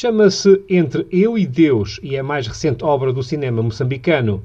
[0.00, 4.44] Chama-se Entre Eu e Deus e é a mais recente obra do cinema moçambicano.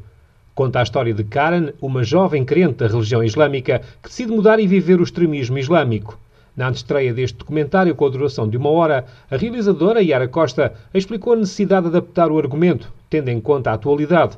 [0.55, 4.65] Conta a história de Karen, uma jovem crente da religião islâmica que decide mudar e
[4.65, 6.19] viver o extremismo islâmico.
[6.57, 11.33] Na antestreia deste documentário, com a duração de uma hora, a realizadora Yara Costa explicou
[11.33, 14.35] a necessidade de adaptar o argumento, tendo em conta a atualidade,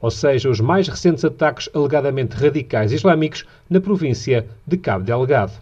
[0.00, 5.52] ou seja, os mais recentes ataques alegadamente radicais islâmicos na província de Cabo Delgado.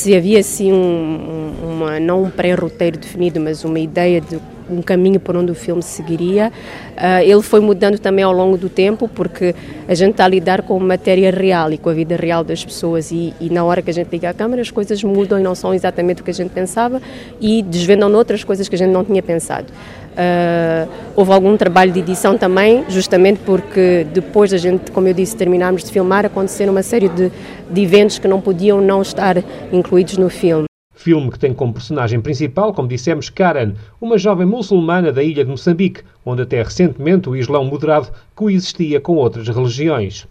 [0.00, 4.40] Se havia assim um, uma, não um pré-roteiro definido, mas uma ideia de
[4.70, 6.52] um caminho por onde o filme seguiria,
[6.96, 9.54] uh, ele foi mudando também ao longo do tempo, porque
[9.88, 13.10] a gente está a lidar com matéria real e com a vida real das pessoas
[13.10, 15.54] e, e, na hora que a gente liga a câmera as coisas mudam e não
[15.54, 17.00] são exatamente o que a gente pensava
[17.40, 19.66] e desvendam outras coisas que a gente não tinha pensado.
[20.10, 25.36] Uh, houve algum trabalho de edição também, justamente porque depois da gente, como eu disse,
[25.36, 27.30] terminarmos de filmar, aconteceram uma série de,
[27.70, 29.42] de eventos que não podiam não estar
[29.72, 30.69] incluídos no filme.
[31.02, 35.50] Filme que tem como personagem principal, como dissemos, Karen, uma jovem muçulmana da ilha de
[35.50, 40.28] Moçambique, onde até recentemente o Islão moderado coexistia com outras religiões.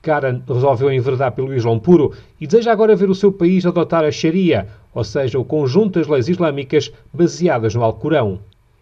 [0.00, 4.12] Karen resolveu enverdar pelo Islão puro e deseja agora ver o seu país adotar a
[4.12, 8.38] Sharia, ou seja, o conjunto das leis islâmicas baseadas no Alcorão.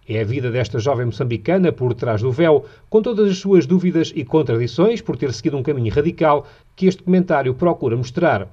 [0.06, 4.12] É a vida desta jovem moçambicana por trás do véu, com todas as suas dúvidas
[4.14, 8.48] e contradições por ter seguido um caminho radical que este documentário procura mostrar.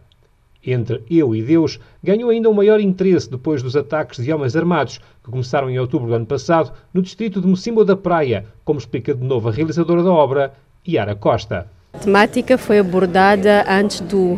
[0.66, 5.00] Entre Eu e Deus ganhou ainda um maior interesse depois dos ataques de homens armados,
[5.24, 9.14] que começaram em outubro do ano passado no distrito de Mocimbo da Praia, como explica
[9.14, 10.54] de novo a realizadora da obra,
[10.88, 11.68] Yara Costa.
[11.94, 14.38] A temática foi abordada antes do,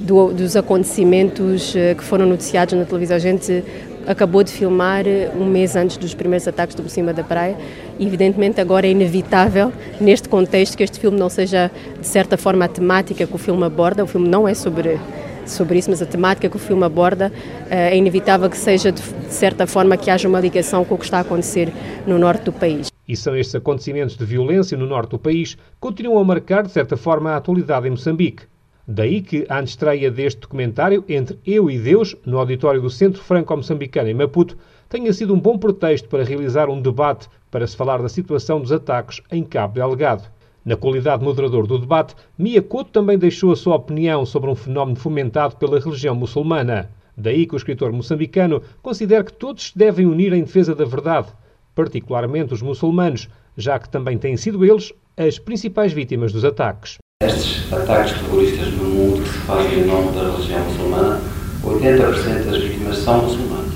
[0.00, 3.16] do, dos acontecimentos eh, que foram noticiados na televisão.
[3.16, 3.64] A gente
[4.06, 7.56] acabou de filmar eh, um mês antes dos primeiros ataques do cima da praia
[7.98, 12.64] e evidentemente agora é inevitável neste contexto que este filme não seja de certa forma
[12.64, 14.98] a temática que o filme aborda, o filme não é sobre
[15.46, 17.32] sobre isso, mas a temática que o filme aborda
[17.70, 21.04] eh, é inevitável que seja de certa forma que haja uma ligação com o que
[21.04, 21.72] está a acontecer
[22.06, 22.90] no norte do país.
[23.06, 26.70] E são estes acontecimentos de violência no norte do país que continuam a marcar de
[26.70, 28.44] certa forma a atualidade em Moçambique.
[28.86, 34.08] Daí que a estreia deste documentário Entre Eu e Deus, no auditório do Centro Franco-Moçambicano
[34.08, 34.56] em Maputo,
[34.88, 38.72] tenha sido um bom pretexto para realizar um debate para se falar da situação dos
[38.72, 40.24] ataques em Cabo Delgado.
[40.64, 44.54] Na qualidade de moderador do debate, Mia Couto também deixou a sua opinião sobre um
[44.54, 46.88] fenómeno fomentado pela religião muçulmana.
[47.16, 51.28] Daí que o escritor moçambicano considera que todos se devem unir em defesa da verdade,
[51.74, 56.98] particularmente os muçulmanos, já que também têm sido eles as principais vítimas dos ataques.
[57.24, 61.20] Estes ataques terroristas no mundo que se fazem em nome da religião muçulmana,
[61.64, 63.72] 80% das vítimas são muçulmanos.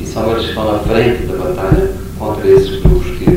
[0.00, 3.30] E são eles que estão à frente da batalha contra esses grupos que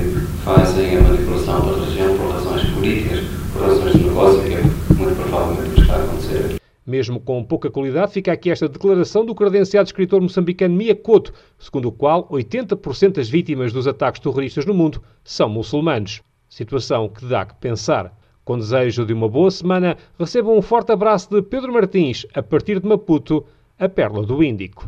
[0.44, 3.20] fazem a manipulação da religião por razões políticas,
[3.54, 4.62] por razões de negócio, que é
[4.96, 6.56] muito provavelmente o que está a acontecer.
[6.94, 11.88] Mesmo com pouca qualidade, fica aqui esta declaração do credenciado escritor moçambicano Mia Couto, segundo
[11.88, 16.22] o qual 80% das vítimas dos ataques terroristas no mundo são muçulmanos.
[16.48, 18.16] Situação que dá que pensar.
[18.46, 22.80] Com desejo de uma boa semana, recebam um forte abraço de Pedro Martins, a partir
[22.80, 23.44] de Maputo,
[23.80, 24.82] a Pérola do Índico.